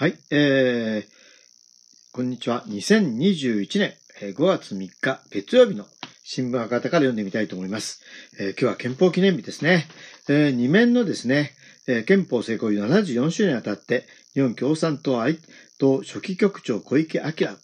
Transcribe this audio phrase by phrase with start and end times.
[0.00, 2.64] はい、えー、こんにちは。
[2.68, 3.92] 2021年
[4.34, 5.84] 5月3日月曜日の
[6.24, 8.02] 新聞博多から読んでみたいと思います。
[8.40, 9.86] えー今日は憲法記念日ですね。
[10.26, 11.52] えー、2面のですね、
[11.86, 15.36] えー憲法成功74周年にあたって、日本共産党愛
[15.78, 17.58] 党初期局長小池晃、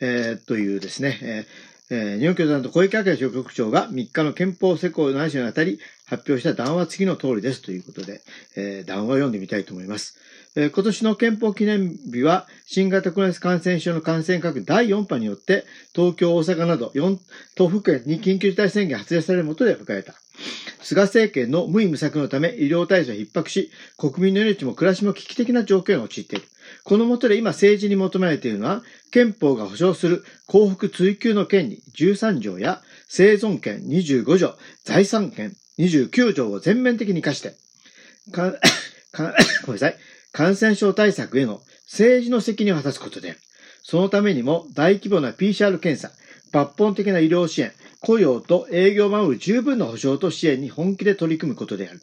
[0.00, 8.20] えーというですね、えーえー日本共産党小池晃書局長が3日の憲法施行7週にあたり発表した談話は次の通りですということで、
[8.56, 10.18] えー談話を読んでみたいと思います。
[10.56, 15.64] えー今年の憲法記念日は新型コロナウイルス感染症の感染拡大第4波によって
[15.94, 17.18] 東京、大阪など4
[17.56, 20.14] 都府県に緊急事態宣言発令されるもとで迎えた。
[20.82, 26.46] 菅政権の無為無策のため医療体制は逼迫し、国民の命も暮らしも危機的な状況に陥っている。
[26.84, 37.54] この下で今政治に求められているのは、憲法が保障する幸福追求の権利13条や生存権25条、財産権29条を全面的に課して、
[38.32, 38.52] か
[39.12, 39.34] か
[39.66, 39.96] ごめんなさい、
[40.32, 43.36] 感染症対策への政治の責任を果たすことで。
[43.82, 46.12] そのためにも大規模な PCR 検査、
[46.52, 52.00] 抜本的な医療支援、雇用と営業を守る十分な保障と支援に本気で取り組むことである。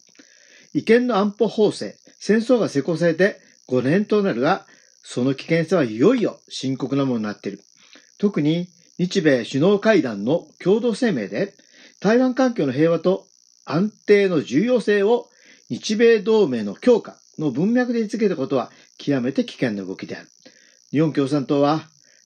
[0.74, 4.66] 違憲の安保法制、戦争が施行されて5年となるが、
[5.09, 7.61] その危険さはいよいよ深刻なものになっている。
[8.17, 8.67] 特に
[9.00, 11.53] 日米首脳会談の共同声明で、
[12.02, 13.25] 台湾環境の平和と
[13.63, 15.30] 安定の重要性を
[15.69, 20.28] 日米同盟の強化の文脈で位置けたことは極めて危険な動きである。
[20.91, 21.83] 日本共産党は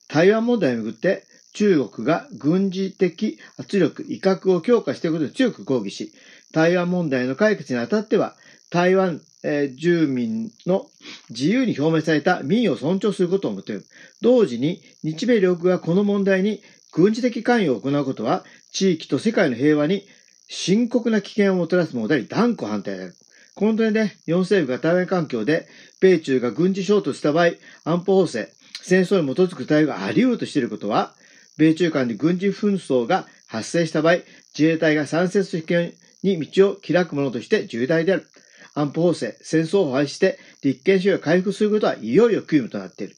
[0.07, 6.13] 台湾問題をめぐって中国が軍事的圧力、威嚇を強化していることに強く抗議し、
[6.52, 8.35] 台湾問題の解決にあたっては、
[8.72, 10.88] 台湾、えー住民の
[11.30, 13.86] 自由に表明された民意を尊重することを求める。
[14.22, 16.61] 同時に、日米両国がこの問題に
[16.92, 20.08] 軍事的関与を行うことは、地域と世界の平和に
[20.47, 23.16] 深刻な危険をもたらすものであり、断固反対である。
[23.55, 25.67] この点で、日本政府が台湾環境で、
[25.99, 27.52] 米中が軍事衝突した場合、
[27.83, 31.14] 安保法制、戦争に基づく対応があり得るとしていることは、
[31.58, 34.20] 米中間で軍事紛争が発生した場合、
[34.58, 35.92] 自衛隊が参戦する危険
[36.23, 38.30] に道を開くものとして重大である。
[38.73, 43.15] 安保法制、戦争を廃止して立憲主義を回復することはいよいよ急務となっている。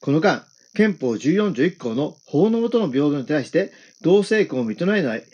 [0.00, 0.44] この間、
[0.74, 3.72] 憲法14条1項の法の下の平等に対して
[4.02, 5.24] 同性婚を認めない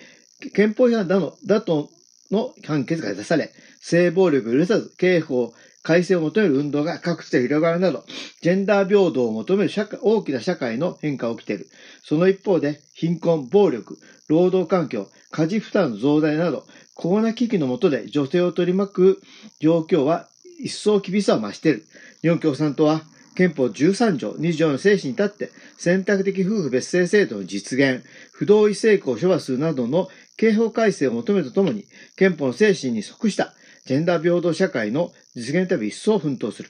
[0.55, 1.91] 憲法違反だのだと
[2.31, 3.51] の判決が出され、
[3.81, 8.05] 性暴力を許さず刑法改正を求める運動が各地で広がるなど、
[8.43, 11.69] ジェンダー平等を求める社会大きな社会の変化が起きている。
[12.03, 13.99] その一方で、貧困、暴力、
[14.29, 16.67] 労働環境、家事負担増大など、
[17.01, 19.23] コロナ危機の下で女性を取り巻く
[19.59, 20.29] 状況は
[20.63, 21.87] 一層厳しさを増している。
[22.21, 23.01] 日本共産党は、
[23.35, 33.55] 憲法13条2条の精神に立って、選択的夫婦別姓制度の実現、不同意性交を処罰するなどの刑法改正を求めるとともに、憲法の精神に即した
[33.87, 36.69] ジェンダー平等社会の実現ため一層奮闘する。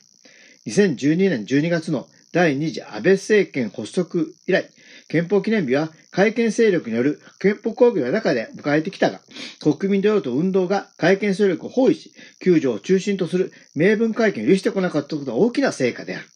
[0.68, 4.70] 2012年12月の第2次安倍政権発足以来、
[5.10, 9.20] 憲法記念日は改憲勢力による憲法抗議の中で迎えてきたが、
[9.60, 16.26] 国民同様と運動が改憲勢力を包囲し、救助を中心とする明文会見を許してこなかったことは大きな成果である。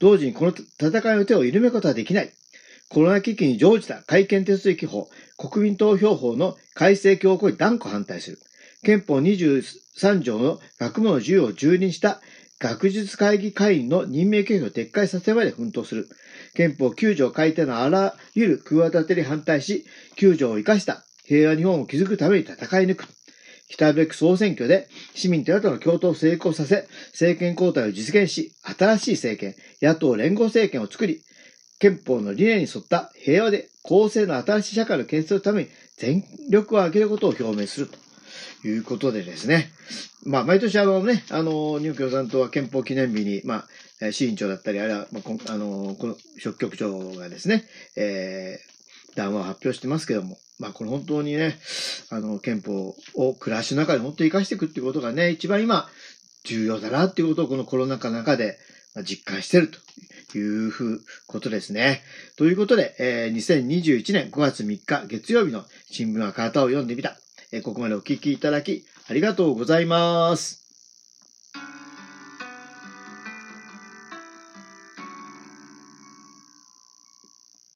[0.00, 2.32] 同時にこの戦いの手を緩めることはできない。
[2.88, 8.38] コロナ危機に乗じた改憲手続き法、国民投票法の改正強行に断固反対する。
[8.82, 12.20] 憲法23条の学問の自由を蹂躙した
[12.58, 16.08] 学術会議会員の任命権を撤回させるまで奮闘する。
[16.54, 19.84] 憲法9条改定のあらゆる企てに反対し、
[20.16, 23.04] 9条を生かした平和日本を築くために戦い抜く。
[23.68, 31.20] 来たべく総選挙で市民と野党の共闘を成功させ、政権交代を実現し、新しい政権、野党連合政権を作り、
[31.78, 38.07] 憲法の理念に沿った平和で公正な新しい社会の建設のために全力を挙げることを表明すると
[38.64, 39.70] いうことでですね。
[40.24, 43.64] まあ、毎年あのね、あの、日本共産党は憲法記念日に、ま
[44.00, 47.64] あ、市委員長だったり、あるいは、まあ、こあの、この職局長がですね、
[47.96, 48.78] えー
[49.18, 51.58] 談話を発表してますけども、まあ、これ本当にね、
[52.10, 55.88] あの、憲法を暮らしの中でもっと活かしていくっていうことがね、一番今、
[56.44, 58.58] 重要だなっていうことをこのコロナ禍の中で
[59.04, 59.70] 実感してる
[60.32, 62.02] というふことですね。
[62.36, 67.16] ということで、えー2021年5月3日月曜日の新聞赤旗を読んでみた。
[67.62, 70.57] ここまでお聞きいただきありがとうございます。